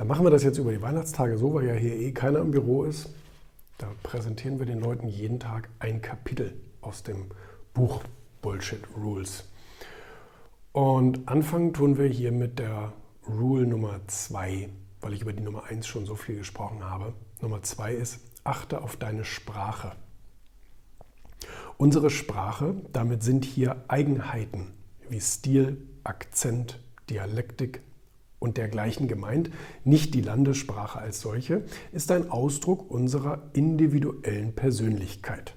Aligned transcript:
Dann 0.00 0.08
machen 0.08 0.24
wir 0.24 0.30
das 0.30 0.44
jetzt 0.44 0.56
über 0.56 0.72
die 0.72 0.80
Weihnachtstage 0.80 1.36
so, 1.36 1.52
weil 1.52 1.66
ja 1.66 1.74
hier 1.74 1.94
eh 1.94 2.12
keiner 2.12 2.38
im 2.38 2.52
Büro 2.52 2.84
ist. 2.84 3.10
Da 3.76 3.86
präsentieren 4.02 4.58
wir 4.58 4.64
den 4.64 4.80
Leuten 4.80 5.06
jeden 5.06 5.38
Tag 5.38 5.68
ein 5.78 6.00
Kapitel 6.00 6.58
aus 6.80 7.02
dem 7.02 7.26
Buch 7.74 8.00
Bullshit 8.40 8.80
Rules. 8.96 9.46
Und 10.72 11.28
anfangen 11.28 11.74
tun 11.74 11.98
wir 11.98 12.06
hier 12.06 12.32
mit 12.32 12.58
der 12.58 12.94
Rule 13.28 13.66
Nummer 13.66 14.00
2, 14.06 14.70
weil 15.02 15.12
ich 15.12 15.20
über 15.20 15.34
die 15.34 15.42
Nummer 15.42 15.64
1 15.64 15.86
schon 15.86 16.06
so 16.06 16.14
viel 16.14 16.38
gesprochen 16.38 16.82
habe. 16.82 17.12
Nummer 17.42 17.62
2 17.62 17.92
ist, 17.92 18.20
achte 18.42 18.80
auf 18.80 18.96
deine 18.96 19.26
Sprache. 19.26 19.92
Unsere 21.76 22.08
Sprache, 22.08 22.74
damit 22.94 23.22
sind 23.22 23.44
hier 23.44 23.84
Eigenheiten 23.88 24.72
wie 25.10 25.20
Stil, 25.20 25.76
Akzent, 26.04 26.80
Dialektik 27.10 27.82
und 28.40 28.56
dergleichen 28.56 29.06
gemeint. 29.06 29.50
Nicht 29.84 30.14
die 30.14 30.22
Landessprache 30.22 30.98
als 30.98 31.20
solche, 31.20 31.62
ist 31.92 32.10
ein 32.10 32.30
Ausdruck 32.30 32.90
unserer 32.90 33.50
individuellen 33.52 34.54
Persönlichkeit. 34.54 35.54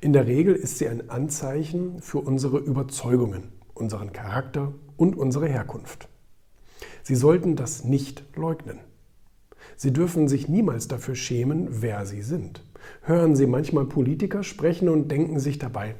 In 0.00 0.14
der 0.14 0.26
Regel 0.26 0.54
ist 0.54 0.78
sie 0.78 0.88
ein 0.88 1.10
Anzeichen 1.10 2.00
für 2.00 2.18
unsere 2.18 2.58
Überzeugungen, 2.58 3.52
unseren 3.74 4.14
Charakter 4.14 4.72
und 4.96 5.16
unsere 5.16 5.48
Herkunft. 5.48 6.08
Sie 7.02 7.16
sollten 7.16 7.56
das 7.56 7.84
nicht 7.84 8.24
leugnen. 8.34 8.78
Sie 9.76 9.92
dürfen 9.92 10.28
sich 10.28 10.48
niemals 10.48 10.88
dafür 10.88 11.14
schämen, 11.14 11.82
wer 11.82 12.06
Sie 12.06 12.22
sind. 12.22 12.62
Hören 13.02 13.36
Sie 13.36 13.46
manchmal 13.46 13.86
Politiker 13.86 14.42
sprechen 14.42 14.88
und 14.88 15.10
denken 15.10 15.38
sich 15.38 15.58
dabei, 15.58 15.96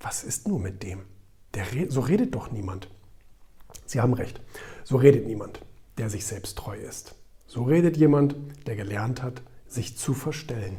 was 0.00 0.24
ist 0.24 0.48
nur 0.48 0.58
mit 0.58 0.82
dem? 0.82 1.00
Der, 1.54 1.64
so 1.88 2.00
redet 2.00 2.34
doch 2.34 2.50
niemand. 2.50 2.88
Sie 3.86 4.00
haben 4.00 4.14
recht, 4.14 4.40
so 4.84 4.96
redet 4.96 5.26
niemand, 5.26 5.60
der 5.98 6.10
sich 6.10 6.26
selbst 6.26 6.58
treu 6.58 6.76
ist. 6.76 7.14
So 7.46 7.64
redet 7.64 7.96
jemand, 7.96 8.36
der 8.66 8.76
gelernt 8.76 9.22
hat, 9.22 9.42
sich 9.66 9.98
zu 9.98 10.14
verstellen. 10.14 10.78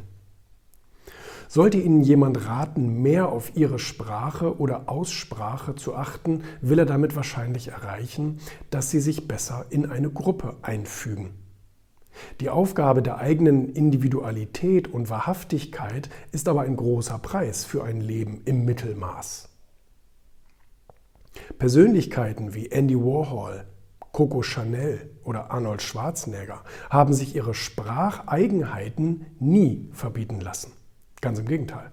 Sollte 1.47 1.77
Ihnen 1.77 2.01
jemand 2.01 2.47
raten, 2.47 3.03
mehr 3.03 3.29
auf 3.29 3.55
Ihre 3.55 3.77
Sprache 3.77 4.57
oder 4.57 4.89
Aussprache 4.89 5.75
zu 5.75 5.93
achten, 5.93 6.43
will 6.61 6.79
er 6.79 6.87
damit 6.87 7.15
wahrscheinlich 7.15 7.67
erreichen, 7.67 8.39
dass 8.71 8.89
Sie 8.89 8.99
sich 8.99 9.27
besser 9.27 9.67
in 9.69 9.85
eine 9.85 10.09
Gruppe 10.09 10.55
einfügen. 10.63 11.35
Die 12.39 12.49
Aufgabe 12.49 13.03
der 13.03 13.19
eigenen 13.19 13.71
Individualität 13.71 14.87
und 14.87 15.11
Wahrhaftigkeit 15.11 16.09
ist 16.31 16.47
aber 16.47 16.61
ein 16.61 16.75
großer 16.75 17.19
Preis 17.19 17.65
für 17.65 17.83
ein 17.83 18.01
Leben 18.01 18.41
im 18.45 18.65
Mittelmaß. 18.65 19.52
Persönlichkeiten 21.57 22.53
wie 22.53 22.71
Andy 22.71 22.95
Warhol, 22.95 23.65
Coco 24.11 24.43
Chanel 24.43 25.09
oder 25.23 25.51
Arnold 25.51 25.81
Schwarzenegger 25.81 26.63
haben 26.89 27.13
sich 27.13 27.35
ihre 27.35 27.53
Spracheigenheiten 27.53 29.25
nie 29.39 29.89
verbieten 29.91 30.39
lassen. 30.39 30.71
Ganz 31.21 31.39
im 31.39 31.47
Gegenteil. 31.47 31.91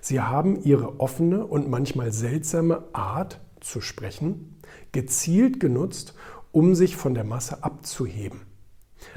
Sie 0.00 0.20
haben 0.20 0.62
ihre 0.62 0.98
offene 0.98 1.46
und 1.46 1.68
manchmal 1.68 2.12
seltsame 2.12 2.84
Art 2.92 3.40
zu 3.60 3.80
sprechen 3.80 4.56
gezielt 4.92 5.60
genutzt, 5.60 6.14
um 6.52 6.74
sich 6.74 6.96
von 6.96 7.14
der 7.14 7.24
Masse 7.24 7.62
abzuheben. 7.62 8.46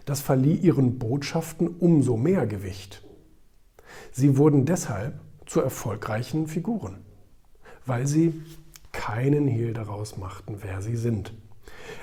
Das 0.06 0.22
verlieh 0.22 0.56
ihren 0.56 1.00
Botschaften 1.00 1.68
umso 1.68 2.18
mehr 2.18 2.46
Gewicht. 2.48 3.04
Sie 4.12 4.38
wurden 4.38 4.66
deshalb 4.66 5.20
zu 5.46 5.62
erfolgreichen 5.62 6.48
Figuren, 6.48 7.06
weil 7.86 8.08
sie 8.08 8.42
keinen 8.92 9.48
Hehl 9.48 9.74
daraus 9.74 10.18
machten, 10.18 10.58
wer 10.62 10.82
sie 10.82 10.96
sind. 10.96 11.34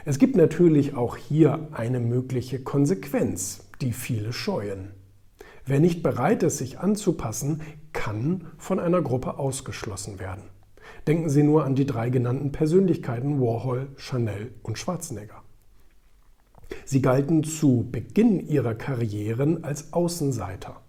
Es 0.04 0.18
gibt 0.18 0.36
natürlich 0.36 0.94
auch 0.94 1.16
hier 1.16 1.68
eine 1.72 2.00
mögliche 2.00 2.60
Konsequenz, 2.60 3.68
die 3.80 3.92
viele 3.92 4.32
scheuen. 4.32 4.92
Wer 5.64 5.80
nicht 5.80 6.02
bereit 6.02 6.42
ist, 6.42 6.58
sich 6.58 6.78
anzupassen, 6.78 7.62
kann 7.92 8.46
von 8.56 8.78
einer 8.78 9.02
Gruppe 9.02 9.38
ausgeschlossen 9.38 10.18
werden. 10.20 10.44
Denken 11.06 11.28
Sie 11.28 11.42
nur 11.42 11.64
an 11.64 11.74
die 11.74 11.86
drei 11.86 12.10
genannten 12.10 12.52
Persönlichkeiten 12.52 13.40
Warhol, 13.40 13.88
Chanel 13.96 14.52
und 14.62 14.78
Schwarzenegger. 14.78 15.42
Sie 16.84 17.02
galten 17.02 17.44
zu 17.44 17.88
Beginn 17.90 18.40
ihrer 18.46 18.74
Karrieren 18.74 19.64
als 19.64 19.92
Außenseiter. 19.92 20.80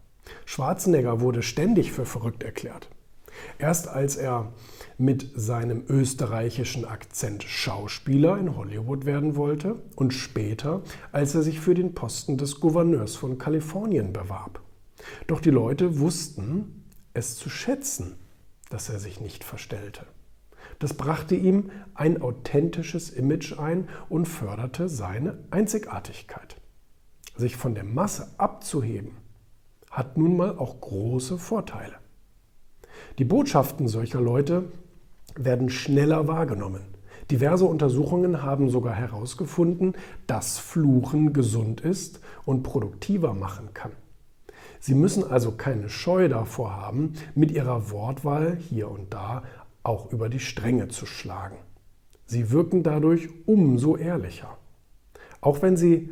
Schwarzenegger 0.45 1.21
wurde 1.21 1.43
ständig 1.43 1.91
für 1.91 2.05
verrückt 2.05 2.43
erklärt. 2.43 2.89
Erst 3.59 3.87
als 3.87 4.15
er 4.15 4.53
mit 4.97 5.31
seinem 5.35 5.83
österreichischen 5.87 6.85
Akzent 6.85 7.43
Schauspieler 7.43 8.37
in 8.37 8.55
Hollywood 8.55 9.05
werden 9.05 9.35
wollte 9.35 9.75
und 9.95 10.13
später, 10.13 10.81
als 11.11 11.35
er 11.35 11.43
sich 11.43 11.59
für 11.59 11.73
den 11.73 11.93
Posten 11.93 12.37
des 12.37 12.59
Gouverneurs 12.59 13.15
von 13.15 13.37
Kalifornien 13.37 14.13
bewarb. 14.13 14.61
Doch 15.27 15.39
die 15.39 15.51
Leute 15.51 15.99
wussten 15.99 16.83
es 17.13 17.35
zu 17.35 17.49
schätzen, 17.49 18.15
dass 18.69 18.89
er 18.89 18.99
sich 18.99 19.21
nicht 19.21 19.43
verstellte. 19.43 20.05
Das 20.79 20.93
brachte 20.93 21.35
ihm 21.35 21.71
ein 21.95 22.21
authentisches 22.21 23.09
Image 23.09 23.57
ein 23.57 23.89
und 24.09 24.27
förderte 24.27 24.89
seine 24.89 25.39
Einzigartigkeit. 25.49 26.57
Sich 27.35 27.55
von 27.55 27.73
der 27.73 27.83
Masse 27.83 28.33
abzuheben, 28.37 29.17
hat 29.89 30.17
nun 30.17 30.37
mal 30.37 30.57
auch 30.57 30.79
große 30.81 31.37
Vorteile. 31.37 31.95
Die 33.19 33.25
Botschaften 33.25 33.87
solcher 33.87 34.21
Leute 34.21 34.65
werden 35.35 35.69
schneller 35.69 36.27
wahrgenommen. 36.27 36.83
Diverse 37.31 37.65
Untersuchungen 37.65 38.43
haben 38.43 38.69
sogar 38.69 38.93
herausgefunden, 38.93 39.95
dass 40.27 40.59
Fluchen 40.59 41.33
gesund 41.33 41.81
ist 41.81 42.21
und 42.45 42.61
produktiver 42.61 43.33
machen 43.33 43.69
kann. 43.73 43.91
Sie 44.79 44.93
müssen 44.93 45.23
also 45.23 45.53
keine 45.53 45.89
Scheu 45.89 46.29
davor 46.29 46.75
haben, 46.77 47.13
mit 47.33 47.51
Ihrer 47.51 47.89
Wortwahl 47.89 48.55
hier 48.55 48.91
und 48.91 49.11
da 49.11 49.41
auch 49.81 50.11
über 50.11 50.29
die 50.29 50.39
Stränge 50.39 50.89
zu 50.89 51.07
schlagen. 51.07 51.57
Sie 52.27 52.51
wirken 52.51 52.83
dadurch 52.83 53.29
umso 53.47 53.97
ehrlicher. 53.97 54.57
Auch 55.41 55.63
wenn 55.63 55.75
Sie 55.75 56.11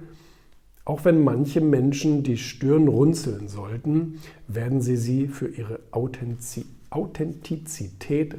auch 0.87 1.03
wenn 1.03 1.23
manche 1.23 1.61
Menschen 1.61 2.21
die 2.21 2.37
Stirn 2.37 2.87
runzeln 2.87 3.47
sollten, 3.47 4.19
werden 4.47 4.81
sie 4.81 4.97
sie 4.97 5.27
für 5.27 5.47
ihre 5.47 5.79
Authentizität 5.89 6.67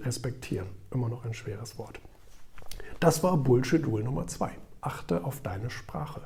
respektieren. 0.04 0.68
Immer 0.90 1.08
noch 1.08 1.24
ein 1.24 1.34
schweres 1.34 1.78
Wort. 1.78 2.00
Das 3.00 3.22
war 3.22 3.36
Bullshit 3.36 3.86
Rule 3.86 4.04
Nummer 4.04 4.26
2. 4.26 4.50
Achte 4.80 5.24
auf 5.24 5.42
deine 5.42 5.68
Sprache. 5.70 6.22